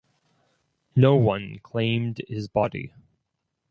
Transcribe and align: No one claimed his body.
No 0.95 1.15
one 1.15 1.59
claimed 1.59 2.23
his 2.27 2.47
body. 2.47 2.91